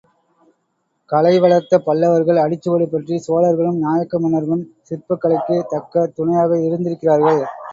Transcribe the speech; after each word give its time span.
கலை 1.09 1.33
வளர்த்த 1.39 1.79
பல்லவர்கள் 1.79 2.39
அடிச்சுவடு 2.39 2.85
பற்றி 2.85 3.21
சோழர்களும் 3.27 3.77
நாயக்க 3.77 4.19
மன்னர்களும் 4.19 4.65
சிற்பக் 4.81 5.21
கலைக்குத் 5.21 5.71
தக்கத் 5.71 6.15
துணையாக 6.15 6.59
இருந்திருக்கிறார்கள். 6.59 7.41